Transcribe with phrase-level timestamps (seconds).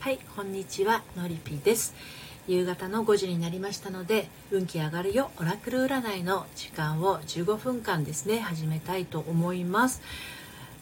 [0.00, 1.92] はいこんにちはのりぴです。
[2.46, 10.00] 夕方の5時になりましたので運気上がるよオラクル占いの時間を15分間ですね始めたいと思います。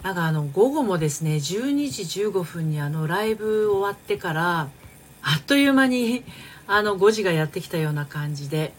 [0.03, 1.41] なんかあの午後もですね12
[1.91, 4.69] 時15分にあのライブ終わってから
[5.23, 6.23] あっという間に
[6.67, 8.75] あの5時がやってきたような感じで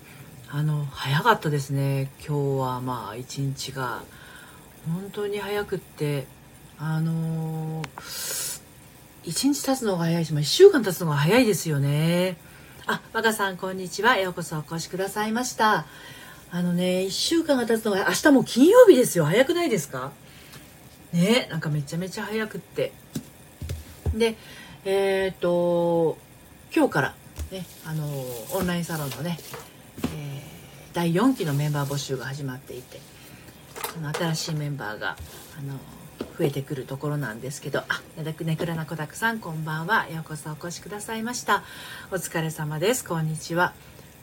[0.51, 2.11] あの早かったですね。
[2.19, 4.03] 今日はまあ一日が
[4.85, 6.27] 本当に早くって
[6.77, 8.46] あのー、
[9.27, 12.37] 1日経つのが早いし、まあ、1週間経つのが早いですよね。
[12.85, 14.17] あ若さんこんにちは。
[14.17, 15.85] ようこそお越しくださいました。
[16.49, 19.25] あのね1週間が経つのが明日も金曜日ですよ。
[19.25, 20.13] 早くないですか？
[21.11, 22.93] ねなんかめちゃめちゃ早くって。
[24.15, 24.37] で
[24.85, 26.17] えっ、と
[26.73, 27.15] 今日から
[27.51, 28.07] ねあの
[28.53, 29.37] オンラインサロンのね、
[30.15, 33.01] えー、第4期のメンバー募集が始まっていて
[33.93, 35.17] その新しいメンバーが
[35.59, 35.77] あの
[36.37, 41.63] 増えてくるところなんですけどあねくらなこたくさんこんばんはようこそお越しくださいました
[42.11, 43.73] お疲れ様ですこんにちは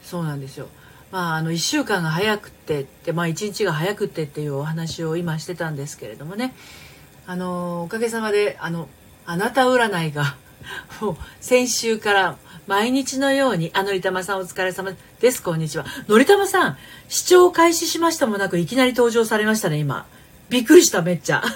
[0.02, 0.68] そうなんですよ
[1.10, 6.54] まああの1週間が早くってってまあ1日が早くってっていうお話を今してたんですけれどもね
[7.26, 8.88] あのおかげさまであの
[9.26, 10.36] あなた占いが
[11.00, 12.36] もう先週から
[12.66, 15.42] 毎日のように、あ、のりたまさんお疲れ様です。
[15.42, 15.84] こんにちは。
[16.08, 20.06] のりたまさん、視聴開始しましたもなく、いきなり登場されましたね、今。
[20.48, 21.42] びっくりした、めっちゃ。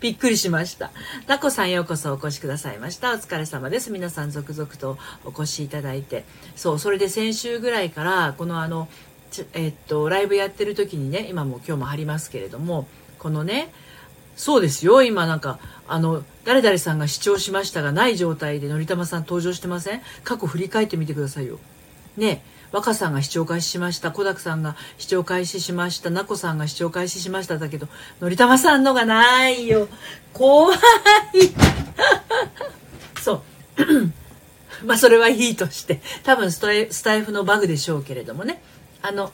[0.00, 0.90] びっくりしました。
[1.26, 3.12] なこさんようこそお越しくださいました。
[3.12, 3.90] お疲れ様です。
[3.90, 6.24] 皆さん続々とお越しいただいて。
[6.54, 8.88] そう、それで先週ぐらいから、このあの、
[9.52, 12.86] えっと、ライブやってる時にね、今も今日も貼りますけれども、
[13.18, 13.72] このね、
[14.36, 20.02] そうですよ、今なんか、あの、誰々さんが視聴しましたがない状態でのりたまさん登場してません？
[20.24, 21.58] 過去振り返ってみてくださいよ。
[22.16, 24.12] ね若さんが視聴開始しました。
[24.12, 26.10] 小沢さんが視聴開始しました。
[26.10, 27.58] なこさんが視聴開始しました。
[27.58, 27.88] だけど
[28.20, 29.88] のりたまさんのがないよ。
[30.32, 30.78] 怖い。
[33.20, 34.84] そう。
[34.84, 36.00] まあそれはいいとして。
[36.22, 36.58] 多分ス
[37.02, 38.62] タイフのバグでしょうけれどもね。
[39.02, 39.32] あの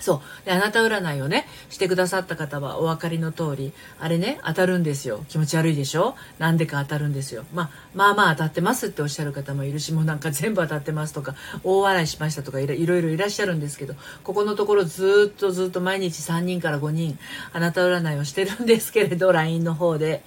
[0.00, 0.46] そう。
[0.46, 5.24] で、あなた占いをね、してくださった方はお分かりの通り、あれね、当たるんですよ。
[5.28, 6.16] 気持ち悪いでしょ？
[6.38, 7.44] なんでか当たるんですよ。
[7.54, 13.94] まあ、まあまあ当たってますっておっしゃる方もいるし、もうなんか全部当たってますとか、大笑いしましたとかいろいろいらっしゃるんですけど、
[14.24, 17.18] ここのところずっとずっと毎日3人から5人、
[17.52, 20.22] あなた占いをしてるんですけれど、LINE の方で。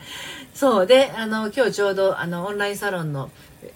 [0.53, 0.87] そう。
[0.87, 3.31] で、あの、今日ちょうど、あの、オンラインサロンの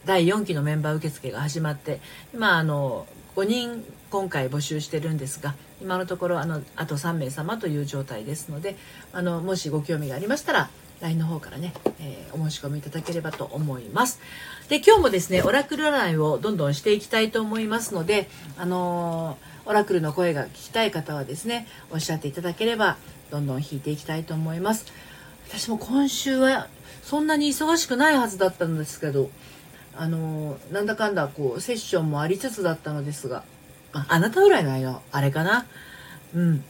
[0.06, 2.02] 第4期のメンバー受付が始まって、
[2.34, 8.76] 今、あの、5人今回募集してるんですが今のところあのあと3名様という状態ですので
[9.14, 10.70] あのもしご興味がありましたら
[11.02, 14.20] LINE の方からね、えー、お申し込みいただければと思います。
[14.68, 22.98] で今日もですねオラクル占いをどんどんしていきたいと思いますのであのー、オラクルの声が聞きたい方はですねおっしゃっていただければ
[23.30, 24.86] どんどん弾いていきたいと思います。
[25.50, 26.68] 私も今週は
[27.04, 29.30] そんなに忙しくないはずだったんですけど
[29.96, 33.44] あのー、なんだかんだこうセッションもありつつだったのですが
[33.94, 35.66] あなたぐらいの間あれかな？
[36.36, 36.64] うん。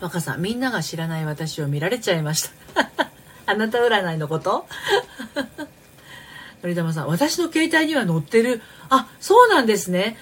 [0.00, 2.90] 若さんみんなが知らない私を見られちゃいました。
[3.46, 4.66] あなた占いのこと？
[6.62, 8.62] のりたまさん私の携帯には載ってる。
[8.90, 10.16] あそうなんですね。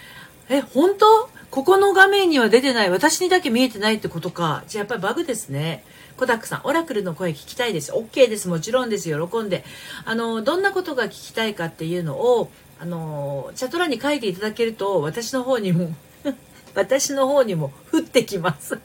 [0.49, 1.31] え本当？
[1.51, 2.91] ここの画面には出てない。
[2.91, 4.65] 私にだけ見えてないってことか。
[4.69, 5.85] じゃあやっぱりバグですね。
[6.17, 7.93] コダックさん、オラクルの声聞きたいです。
[7.93, 8.49] OK です。
[8.49, 9.11] もちろんです。
[9.11, 9.65] 喜んで。
[10.05, 12.51] あの、どんなことが聞きたいかっていうのを、
[12.81, 15.95] あの、チャット欄に書いていただけると、私の方にも
[16.75, 18.79] 私の方にも降ってきます。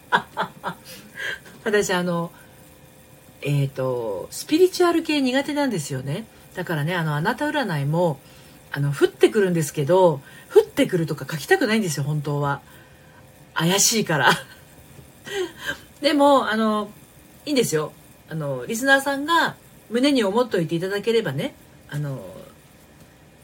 [1.64, 2.32] 私、あの、
[3.42, 6.26] えっ、ー、と、スピリチュアル系苦手なんですよね。
[6.56, 8.20] だからね、あの、あなた占いも、
[8.72, 10.22] あの、降ってくるんですけど、
[10.54, 12.62] 降ってくるとか書きたくないんですよ、本当は。
[13.54, 14.32] 怪しいから。
[16.02, 16.92] でも、あの、
[17.46, 17.92] いいんですよ。
[18.30, 19.56] あのリスナーさんが
[19.90, 21.54] 胸に思っておいていただければね
[21.90, 22.20] あの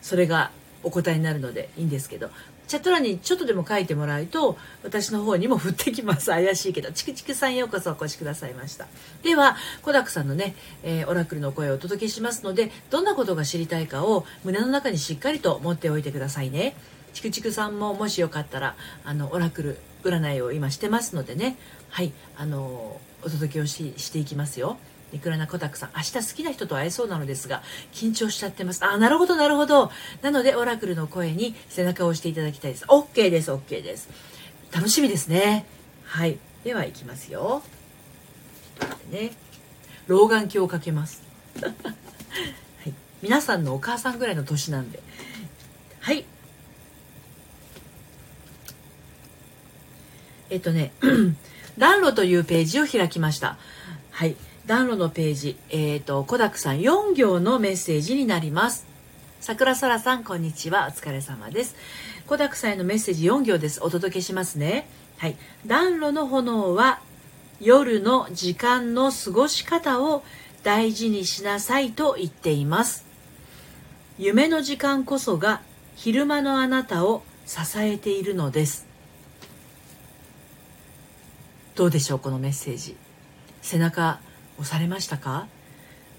[0.02, 0.52] それが
[0.84, 2.30] お答えになるのでいいんですけど
[2.68, 6.28] チャット欄にちょっとでも書いてもらうと私の方にも降ってきます。
[6.28, 8.88] 怪しいけどチクチクさんようこそお越しくださいました。
[9.24, 10.54] ではコダクさんのね、
[10.84, 16.76] えー、オラクルの声をお届けしますのでどんなことが知りたいかを胸の中にしっかりと持っておいてくださいね。
[17.14, 21.58] チクチクさんももしよかったらあのオラクル占いを今してますのでね。
[21.90, 24.78] はいあのお届けをししていきますよ。
[25.14, 27.62] いくらなコタクさん、明日好きな人と会えそうなのですが、
[27.94, 28.84] 緊張しちゃってます。
[28.86, 29.92] あ、なるほど、なるほど。
[30.22, 32.86] なので、オラクルの声に背中を押していただきたいです。
[32.86, 34.10] OK です、OK です。
[34.74, 35.66] 楽しみですね。
[36.04, 36.38] はい。
[36.64, 37.64] では、いきますよ。
[39.12, 39.32] ね。
[40.08, 41.22] 老眼鏡をかけます。
[41.62, 41.70] は
[42.86, 42.94] い。
[43.22, 45.02] 皆さんのお母さんぐらいの年なんで。
[46.02, 46.26] はい。
[50.50, 50.94] えっとね、
[51.78, 53.58] 暖炉というページを開きました。
[54.12, 54.36] はい。
[54.66, 58.86] 暖炉のページ、えっ、ー、と、コダクさん4行のメッセージになります。
[59.40, 60.88] 桜空さん、こんにちは。
[60.88, 61.76] お疲れ様です。
[62.26, 63.80] コダクさんへのメッセージ4行です。
[63.84, 64.90] お届けしますね。
[65.18, 65.38] はい。
[65.66, 67.00] 暖炉の炎は
[67.62, 70.24] 夜の時間の過ごし方を
[70.64, 73.06] 大事にしなさいと言っています。
[74.18, 75.62] 夢の時間こそが
[75.96, 78.88] 昼間のあなたを支えているのです。
[81.78, 82.98] どうでしょうこのメッセージ。
[83.62, 84.20] 背中
[84.60, 85.48] 押されましたか？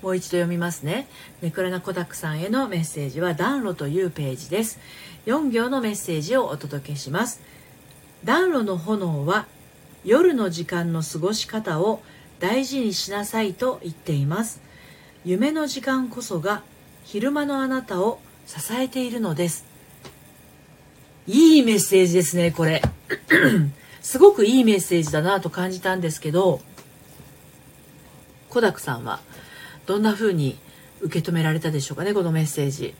[0.03, 1.07] もう一度読みますね。
[1.43, 4.79] ネクラナコダックさんへのメッセージは暖炉というページです。
[5.27, 7.43] 4行のメッセージをお届けします。
[8.25, 9.47] 暖炉の炎は
[10.05, 12.01] 夜の時間の過ごし方を
[12.41, 14.61] 大事にしなさいと言っています
[15.25, 16.63] 夢の時間こそが
[17.05, 19.65] 昼間のあなたを支えているのです
[21.27, 22.81] いいメッセージですねこれ
[24.09, 26.63] すごくいいメッセージだなと感じたんですけど
[28.49, 29.21] コダクさんは
[29.85, 30.59] どんな風に
[31.03, 32.95] 受け止められたでしょうかねこのメッセージ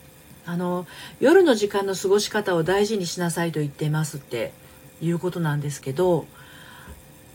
[0.45, 0.85] あの
[1.19, 4.51] 夜の時間の過ごし方を大事にしなさいと言っていますって
[5.01, 6.27] いうことなんですけど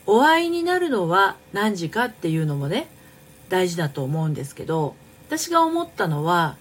[0.07, 2.87] お会いになるのは何時かっていうのもね
[3.49, 4.95] 大事だと思うんですけど
[5.27, 6.57] 私が思ったのは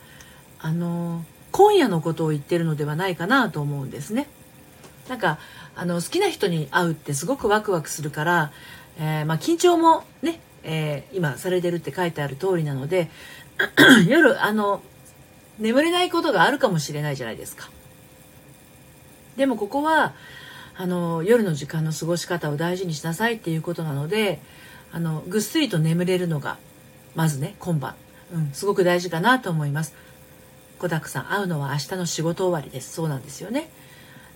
[0.57, 4.27] あの今夜のことを言ってるのではないかなと思うんですね。
[5.07, 5.37] なんか
[5.75, 8.51] あの好きな人に会うってすごくワクワクするから、
[8.99, 13.09] えー、まあ、緊張もね、えー、今されてるって書いてある通りなので
[14.07, 14.81] 夜あの
[15.59, 17.69] 眠れないことがあるかもしれないじゃないですか。
[19.35, 20.13] でもここは
[20.75, 24.39] あの夜の時間の過ごし方を大事にしなさいっていうことなので
[24.91, 26.57] あのぐっすりと眠れるのが
[27.15, 27.95] まずね今晩、
[28.33, 29.95] うん、すごく大事かなと思います。
[30.79, 32.93] コダックさん会うのは明日の仕事終わりです。
[32.93, 33.69] そうなんですよね。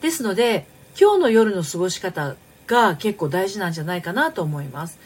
[0.01, 0.67] ですので
[0.99, 2.35] 今日の夜の過ごし方
[2.67, 4.99] が結構大事なんじゃないかなと思います。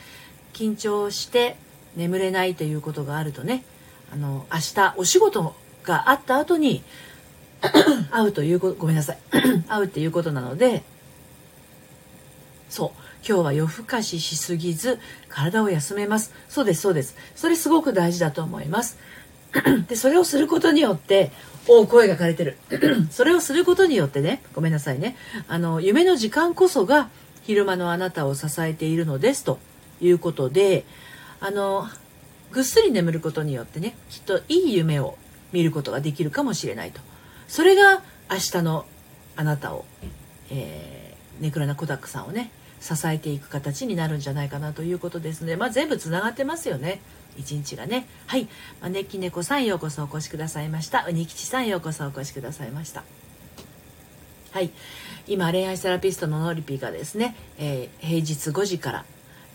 [0.53, 1.55] 緊張して
[1.95, 3.63] 眠れないということがあるとね
[4.13, 6.83] あの明日お仕事があった後に
[8.11, 9.17] 会うということごめんなさい。
[9.67, 10.83] 会うっていうことなので
[12.69, 13.01] そう。
[13.27, 14.97] 今日は夜更かししすぎず
[15.29, 16.33] 体を休めます。
[16.49, 17.15] そうですそうです。
[17.35, 18.97] それすごく大事だと思います。
[19.87, 21.31] でそれをすることによって
[21.67, 22.57] お声が枯れてる。
[23.11, 25.15] それをすることによってねごめんなさいね。
[25.47, 27.09] あの夢の時間こそが
[27.43, 29.59] 昼間のあなたを支えているのですと
[29.99, 30.85] いうことで
[31.39, 31.87] あの
[32.51, 35.17] ぐっすり眠ることによってねきっといい夢を
[35.51, 37.01] 見ることができるかもしれないと。
[37.47, 38.85] それが明日の
[39.35, 39.85] あなたを、
[40.49, 42.51] えー、ネクラなコダックさんをね
[42.81, 46.99] 支えていく形になるんじゃないかなということですので、まあ、全部つながってますよね。
[47.37, 48.07] 一日がね。
[48.25, 48.47] はい。
[48.81, 51.05] 招き猫さんようこそお越しくださいました。
[51.07, 53.03] うにきちさんようこそお越しくださいました。
[54.51, 54.71] はい。
[55.27, 59.05] 今恋愛セラピストのノリピーがですね、えー、平日5時から、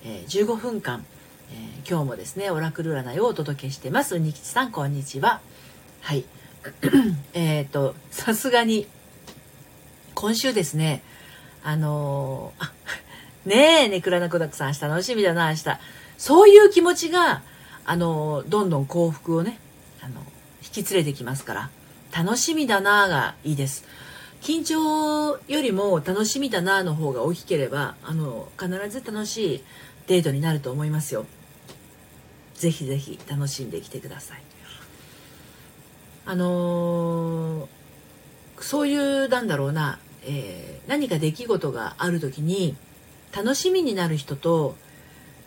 [0.05, 1.05] えー、15分間、
[1.51, 4.17] えー、今日もですねオラクル占いをお届けしてます。
[4.17, 5.41] うにきちさんこんにちは。
[6.01, 6.25] はい。
[7.35, 8.87] えっとさすがに
[10.15, 11.03] 今週ですね
[11.63, 12.73] あのー、あ
[13.47, 15.79] ねえ、ねくらなこだくさん、明日楽しみだな、明日。
[16.19, 17.43] そういう気持ちが、
[17.85, 19.61] あの、どんどん幸福をね、
[20.03, 20.21] あの、
[20.65, 21.71] 引き連れてきますから、
[22.13, 23.85] 楽しみだながいいです。
[24.43, 29.65] 緊張よりも楽しみだなの方が大きければ、あの、必ず楽しい
[30.09, 31.25] デートになると思いますよ。
[32.55, 34.43] ぜひぜひ楽しんできてください。
[36.25, 42.75] あのー、そういう、なんだろうな、えー、何か出来事がある時に、
[43.35, 44.77] 楽しみになる人と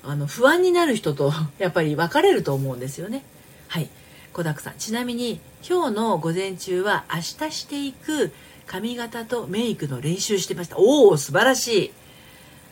[0.03, 3.23] あの不安になる人と やっぱり分かれると思うんですよね。
[3.67, 3.89] はい。
[4.33, 4.73] 小沢さん。
[4.77, 8.31] ちなみに今日の午前中は明日していく
[8.65, 10.77] 髪型とメイクの練習してました。
[10.77, 11.91] おお素晴らしい。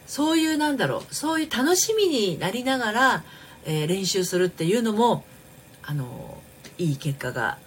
[0.08, 1.16] そういうなんだろう。
[1.16, 3.24] そういう楽しみになりながら、
[3.66, 5.26] えー、練習するっていうのも
[5.84, 6.38] あの
[6.78, 7.58] いい結果が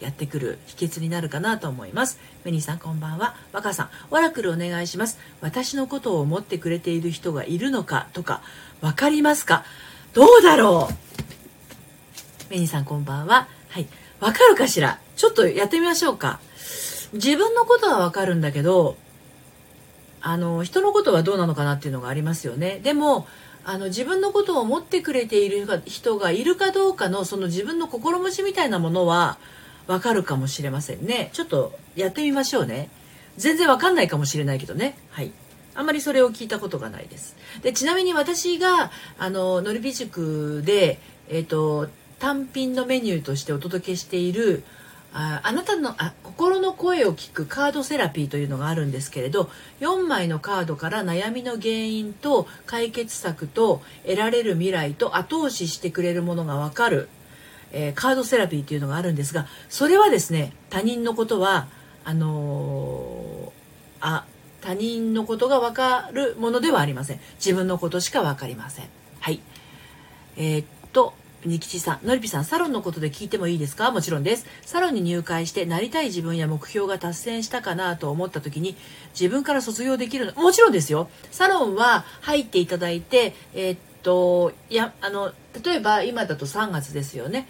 [0.00, 2.18] やってくる秘訣になるかなと思います。
[2.44, 3.34] メニーさんこんばんは。
[3.52, 5.18] 若さん、オラクルお願いします。
[5.40, 8.42] 私のことを思ってくれている人がいるのかとか、
[8.80, 9.64] わかりますか？
[10.14, 10.94] どうだろう？
[12.50, 13.48] メニーさんこんばんは。
[13.68, 13.86] はい。
[14.20, 14.98] わかるかしら？
[15.16, 16.40] ちょっとやってみましょうか。
[17.12, 18.96] 自分のことはわかるんだけど、
[20.22, 22.80] あの、人のことはどうなのかなっていうのがありますよね。
[22.82, 23.26] でも、
[23.62, 29.38] あの自分のことを思ってくれている人がいるかどうかのその自分の心持ちみたいなものは
[29.86, 31.30] わかるかもしれませんね。
[31.32, 32.90] ちょっとやってみましょうね。
[33.36, 34.96] 全然わかんないかもしれないけどね。
[35.10, 35.32] はい。
[35.74, 37.36] あんまりそれを聞いたことがないです。
[37.62, 44.62] で、ちなみに私が、あの、のりび塾で、えっ、ー、と、単品のメニューとしてお届けしている、
[45.12, 57.08] ああなたのあ心の声を聞くカードセラピーというのがあるんですけれど4枚のカードから悩みの原因と解決策と得られる未来と後押ししてくれるものが分かる、
[57.72, 61.68] えー、カードセラピーというのがあるんですがそれはですね他人のことは
[62.04, 64.24] あのー、あ
[64.60, 67.20] 他人のことが分かるものではありません。
[67.36, 68.88] 自分のことしか分かりません。
[69.18, 69.40] はい。
[70.36, 71.14] えー、っと
[71.46, 73.90] ニキチさん、のりぴさん、サロンのことで聞いてもいいですか？
[73.90, 74.44] もちろんです。
[74.60, 78.76] サロンに入会してなりたい自分や目標が達成したかなと思った時に
[79.18, 81.08] 自分から卒業できるの、もちろんですよ。
[81.30, 85.32] サロンは入っていただいて、えー、っと、や、あの、
[85.64, 87.48] 例えば今だと3月ですよね。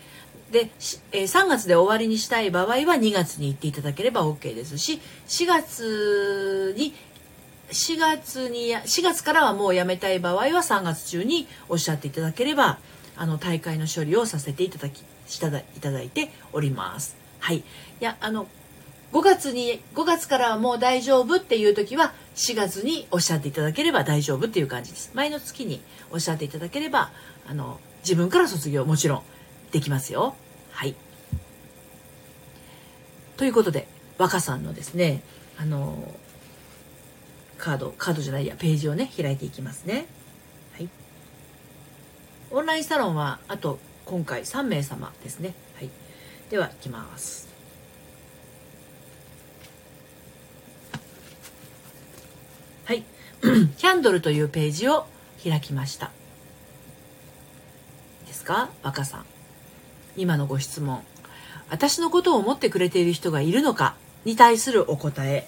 [0.51, 0.71] で、
[1.13, 6.95] え、3月で終わりにしたい場合は2月に行っていただければ OK ですし、4月に
[7.71, 12.79] 4月に4月からはもうやめたい場合は3月中におっしゃっていただければ
[13.17, 17.17] あの大会の処理をさせていただきしたいただいております。
[17.39, 17.59] はい。
[17.59, 17.65] い
[18.01, 18.49] やあの
[19.13, 25.11] 5月に5月からはもう大丈夫っていう時は4月におっしゃっていただければ大丈夫っていう感じです。
[25.15, 25.81] 前の月に
[26.13, 27.11] おっしゃっていただければ
[27.49, 29.23] あの自分から卒業もちろん
[29.73, 30.37] できますよ。
[30.71, 30.95] はい。
[33.37, 33.89] ということで
[34.19, 35.23] 若さんのですね
[35.59, 36.15] あの
[37.59, 40.07] カードカードじゃないやページをね開いていきますね
[40.75, 40.89] はい。
[42.53, 45.55] オンラインサロンはあと今回3名様ですね。
[45.77, 45.91] はい、
[46.51, 47.60] では、いきます。
[52.91, 53.05] はい。
[53.79, 55.07] キャンドルというページを
[55.45, 56.11] 開きました。
[58.27, 58.69] ですか？
[58.83, 59.27] 若さん。
[60.17, 61.01] 今のご質問。
[61.69, 63.95] 私のことを思ってくれている人がいるのか？
[64.25, 65.47] に対するお答え。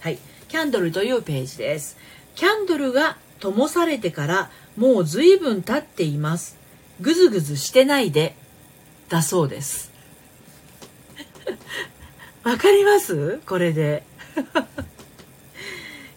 [0.00, 0.18] はい。
[0.48, 1.96] キャンドルというページです。
[2.34, 6.58] キャンドルが灯されてからもう随分経っています。
[7.00, 8.36] ぐずぐずしてないで、
[9.08, 9.90] だそうです。
[12.44, 13.38] わかります？
[13.46, 14.02] これで。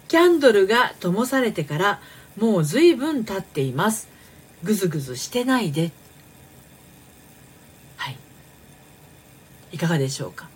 [0.08, 2.02] キャンドルが灯されてから
[2.38, 4.08] もう随分経っています。
[4.64, 5.92] ぐずぐずしてないで。
[7.98, 8.18] はい。
[9.74, 10.50] いかがでしょうか？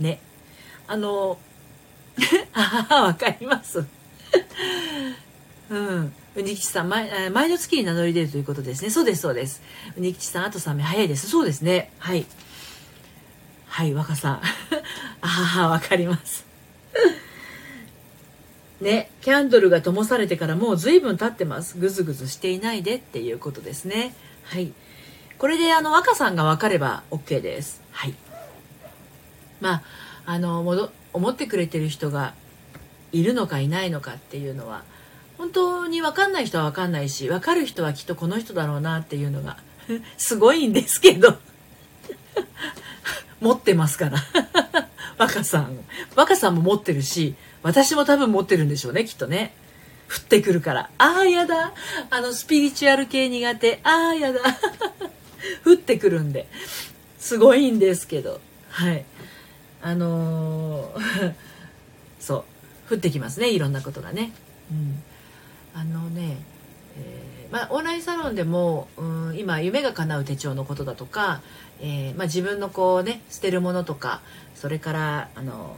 [0.00, 0.20] ね。
[0.86, 1.38] あの、
[2.52, 3.84] ああ、わかります。
[5.70, 6.12] うん。
[6.34, 8.90] うにきちさん前、前の月に名乗り出るということですね。
[8.90, 9.62] そうです、そうです。
[9.96, 11.28] うにきちさん、あと3名早いです。
[11.28, 11.92] そうですね。
[11.98, 12.26] はい。
[13.66, 14.40] はい、若さん。
[15.22, 16.51] ああ、わかります。
[18.82, 21.78] ね、キャンドルが灯されてからもう随分経ってます。
[21.78, 24.14] ぐずぐずしていないでっていうことですね。
[24.44, 24.72] はい。
[25.38, 27.80] これであの若さんが分かれば OK です。
[27.92, 28.14] はい。
[29.60, 29.82] まあ、
[30.26, 32.34] あの、思ってくれてる人が
[33.12, 34.82] いるのかいないのかっていうのは
[35.38, 39.58] 本当に分かんない人は分かんないし分かる人はきっとこの人だろうなっていうのが
[40.16, 41.36] すごいんですけど
[43.40, 44.18] 持ってますから
[45.18, 45.78] 若さん
[46.16, 49.54] 若さんも持ってるし私も多分持ってるんでしょうねきっとね。
[50.08, 50.90] 降ってくるから。
[50.98, 51.72] ああやだ。
[52.10, 53.80] あのスピリチュアル系苦手。
[53.82, 54.40] ああやだ。
[55.64, 56.46] 降ってくるんで。
[57.18, 58.40] すごいんですけど。
[58.68, 59.04] はい。
[59.80, 61.34] あのー、
[62.20, 62.44] そ
[62.90, 62.94] う。
[62.94, 64.32] 降ってきますねいろんなことがね。
[64.70, 65.02] うん、
[65.74, 66.36] あのね、
[66.98, 69.02] えー、まあ、オンラインサロンでも、う
[69.32, 71.40] ん、今夢が叶う手帳のことだとか、
[71.80, 74.20] えー、まあ、自分のこうね捨てるものとか
[74.54, 75.76] それからあの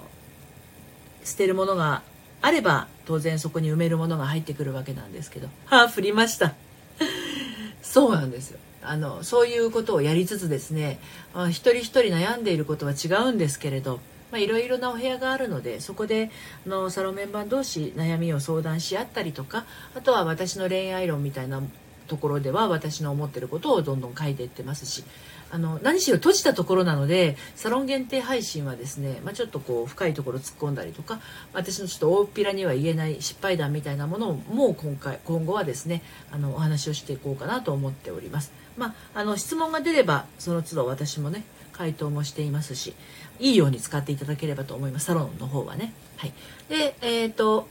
[1.25, 2.03] 捨てるものが
[2.43, 6.55] あれば当然そこに埋めるものが入ってくるわけなんですけどは あ振りました。
[7.83, 8.59] そうなんですよ。
[8.83, 10.99] あのそういうことをやりつつですね
[11.33, 13.99] あ一人一人悩んでいることは違うんですけれど
[14.35, 16.29] まあ、いろいろなお部屋があるのでそこで
[16.67, 19.65] あのサロンメンバー同士悩みを相談し合ったりとか
[19.95, 21.63] あとは私の恋愛論みたいな
[22.07, 25.05] ところでは私の思ってることをどんどん書いていってますし
[25.51, 31.21] あの何しろ閉じたところなのでサロン限定配信はですね、まあ、ちょっとこう深いところ突っ込んだりとか
[31.53, 38.53] 私のちょっと大っぴらには言えない失敗談みたいなものをもう今回今後はですねあのお話をしていこうかなと思っております。
[38.77, 42.95] まあ、あの質問が出ればその都度私もね回答もしていますし
[43.39, 45.93] いいように使っていただければと思いますサロンの方はね。
[46.25, 46.33] はい、
[46.71, 47.69] で、え、ー、と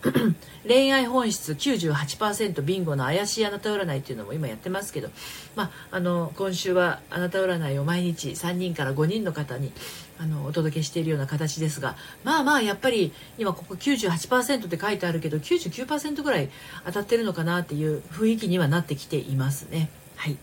[0.67, 5.09] 恋愛本質98%ビンゴの怪しいあなた占いっていうのも今やってますけど、
[5.55, 9.71] まあ、あの今週はあなた占いを毎日3人から5人の方に
[10.19, 16.49] あのお届けしているような形ですがまあまあやっぱり今ここ98%って書いてあるけど99%ぐらい
[16.85, 19.89] 当たってるのかなっていう雰囲気にはなってきていますね。
[20.15, 20.37] はい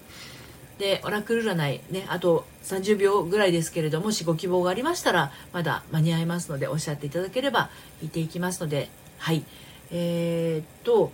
[0.80, 7.70] でオラクル占いねあと30秒ぐらいですけれどもしご希望がありましたらまだ間に合いますのでおっしゃっていただければ
[8.00, 9.44] 引いていきますのではい。
[9.92, 11.12] えー、っと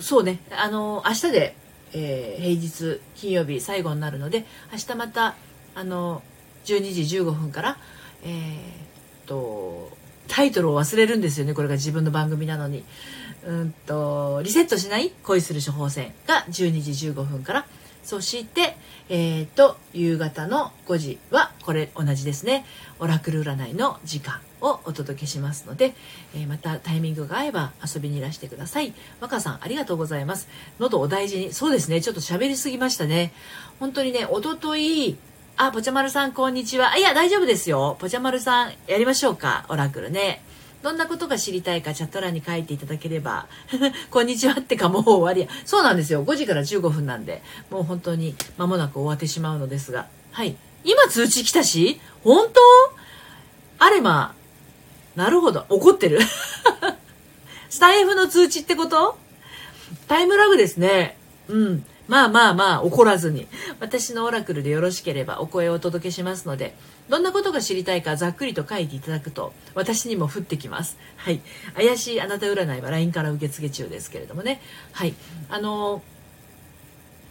[0.00, 1.56] そうねあの明日で、
[1.92, 5.34] えー、平日金曜日最後になるので明日また
[5.74, 6.22] あの
[6.64, 7.76] 12時15分から
[8.24, 9.90] えー、っと
[10.28, 12.84] タイトルを忘れるんですよねこれが自分の番組なのに。
[13.42, 17.66] うんとリセットしない恋する処方箋が12時15分から
[18.02, 18.76] そして
[19.08, 22.64] えー、っと夕方の5時はこれ同じですね
[23.00, 25.94] オラクル占いの時間をお届けしますので、
[26.34, 33.32] えー、またタイミングが合えば遊びにいらしてください若さんありがとうございます喉お大事にそうですねちょっと喋りすぎましたね
[33.80, 35.18] 本当にねおととい
[35.56, 36.96] あ、ぽちゃまるさん、こんにちは。
[36.96, 37.98] いや、大丈夫ですよ。
[38.00, 39.66] ぽちゃまるさん、やりましょうか。
[39.68, 40.42] オラクルね。
[40.82, 43.46] どんなことが知りたいかチャット欄に書いていただければ。
[44.10, 45.48] こんにちはってかもう終わりや。
[45.66, 46.24] そうなんですよ。
[46.24, 50.06] 5時から15分なんで、もう本当に間もなく終わってしまうのですが。
[50.32, 50.56] はい。
[50.84, 52.00] 今通知来たし？
[52.24, 52.60] 本当？
[53.78, 54.34] あれま
[55.16, 55.66] なるほど。
[55.68, 56.20] 怒ってる。
[57.68, 59.18] スタイフの通知ってこと？
[60.08, 61.18] タイムラグですね。
[61.48, 61.84] うん。
[62.10, 63.46] まあまあまあ怒らずに
[63.78, 66.74] 私のオラクルでよろしければお声をお届けしますので
[67.10, 70.96] どんなことが知りたいかざっくりと書いていただくと私にも降ってきます。
[71.16, 71.40] はい。
[71.74, 74.62] 怪しいあなた占いは LINE から受付中ですけれどもね。
[74.92, 75.14] はい。
[75.50, 76.02] あの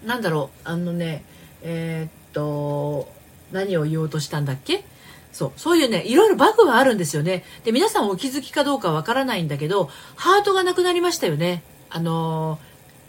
[0.05, 0.67] なんだろう。
[0.67, 1.23] あのね
[1.63, 3.11] えー、っと
[3.51, 4.83] 何を言おうとしたんだっけ？
[5.31, 5.51] そう。
[5.57, 7.43] そういうね、いろいろバグがあるんですよね。
[7.63, 11.63] で、皆さんお気づきかどうかわからないんだけど、ハートがなくなりましたよね。
[11.89, 12.59] あの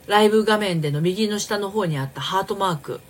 [0.07, 3.00] ライブ画面での右の下の方にあったハートマーク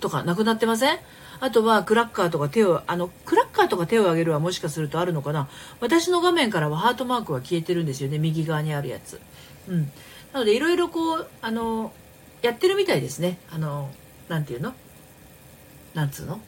[0.00, 0.98] とかなくなってません？
[1.40, 5.48] あとはクラッカーとか手を、あの、クラッカーとか手を挙げるはもしかするとあるのかな
[5.80, 9.20] 私の画面からはハートマークが消えてるんですよね、右側にあるやつ。
[9.68, 9.90] うん。
[10.32, 11.92] なのでいろいろこう、あの、
[12.42, 13.38] やってるみたいですね。
[13.50, 13.90] あの、
[14.28, 14.74] なんていうの？
[15.94, 16.40] なんつうの？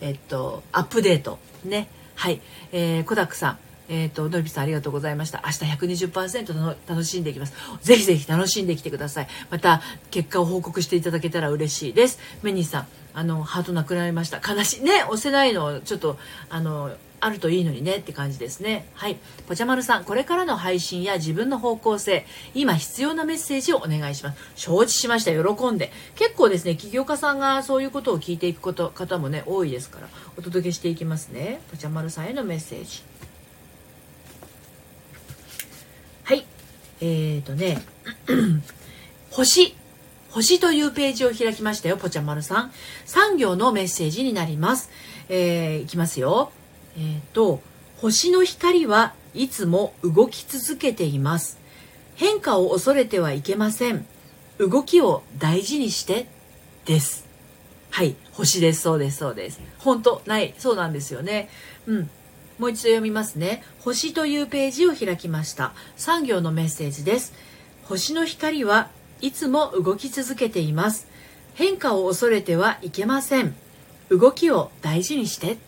[0.00, 1.38] えっと、アップデート。
[1.64, 1.88] ね。
[2.14, 2.40] はい。
[2.72, 3.58] えー、コダックさん。
[3.88, 5.42] えっ、ー、と、のりぴさんありがとうございました。
[5.44, 5.64] 明日
[6.06, 7.54] 120%の楽しんでいきます。
[7.82, 9.28] ぜひぜひ楽しんできてください。
[9.50, 12.18] また、結果を報告していただけたら嬉しいです。
[12.42, 14.40] メニーさん、あの、ハートなくなりました。
[14.40, 14.80] 悲しい。
[14.82, 18.86] ね、押せないの、ちょっと、あの、あるといいのにねって感じですね。
[18.92, 19.16] はい。
[19.48, 24.38] ぽちゃまるさん、これからの配信や自分の方向性、今必要なメッセージをお願いします。
[24.56, 25.30] 承知しました。
[25.32, 25.90] 喜んで。
[26.16, 31.62] 結構ですね、起業家さんがそういうことを聞いていくこと方もね、多いですから、お届けしていきますね。
[31.70, 33.02] ぽちゃまるさんへのメッセージ。
[37.04, 37.82] えっ、ー、とね、
[39.30, 39.76] 星。
[40.30, 42.72] 星というページを開きましたよ、ぽちゃまるさん。
[43.04, 44.90] 産業のメッセージになります。
[45.28, 46.50] えー、いきますよ。
[46.96, 47.62] えっ、ー、と、
[47.98, 51.58] 星の光はいつも動き続けています。
[52.16, 54.06] 変化を恐れてはいけません。
[54.58, 56.26] 動きを大事にして、
[56.86, 57.26] です。
[57.90, 58.82] はい、星です。
[58.82, 59.60] そうです、そうです。
[59.78, 61.48] 本当ない、そうなんですよね。
[61.86, 62.10] うん。
[62.58, 63.62] もう一度読みますね。
[63.80, 65.72] 星というページを開きました。
[65.96, 67.34] 産業のメッセージです。
[67.84, 68.90] 星の光は
[69.20, 71.08] いつも動き続けています。
[71.54, 73.54] 変化を恐れてはいけません。
[74.10, 75.58] 動きを大事にして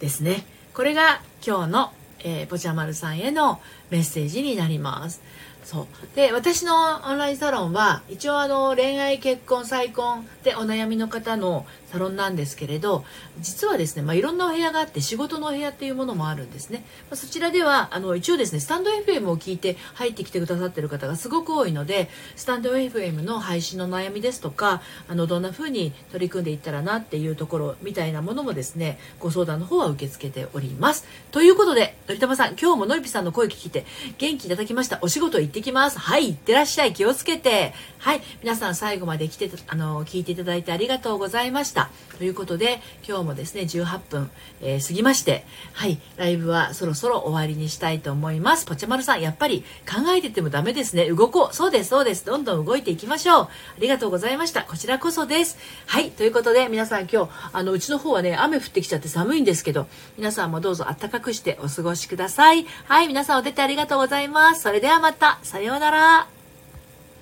[0.00, 0.44] ですね。
[0.74, 3.60] これが今日の、えー、ポチャマルさんへの
[3.90, 5.22] メッセージになります。
[5.66, 13.04] そうで私のオンラインサロンは一応あの恋愛結婚再婚でお悩みの方のサロンなんですけれど
[13.40, 31.06] 実はですね、まあ、いろんなお部屋があって仕事のお部屋っていうものもあるんですね、まあ、そちらではあの一応ですねスタンド FM を聞いて入ってきてくださってる方がすごく多いのでスタンド FM の配信の悩みですとかあのどんな風に取り組んでいったらなっていうところみたいなものもですねご相談の方は受け付けております。
[31.30, 33.86] ということでのりたまさん今日ものりぴさんの声聞いて
[34.18, 34.98] 元気いただきました。
[35.00, 35.98] お仕事行ってきます。
[35.98, 36.92] はいいってらっしゃい。
[36.92, 37.72] 気をつけて。
[37.98, 41.85] はい皆さん最後まで来てあの聞いていただいてありがとうございました。
[42.18, 44.30] ということで今日もですね18分、
[44.62, 45.44] えー、過ぎまして
[45.74, 48.64] はいライブはそろそろ終わりにしたいと思います。
[48.64, 51.08] ぽちゃまるさんやっぱり考えててもダメですね。
[51.10, 51.54] 動こう。
[51.54, 52.24] そうですそうです。
[52.24, 53.44] どんどん動いていきましょう。
[53.44, 54.62] ありがとうございました。
[54.62, 55.58] こちらこそです。
[55.86, 62.66] はいということで皆さん今日あのうちの方はね雨降ってきちゃって寒いんですけど皆さんもどうぞ暖かくしてお過ごしください。
[62.86, 64.62] はい皆さんお出てありがとうございます。
[64.62, 65.38] それではまた。
[65.42, 66.35] さようなら。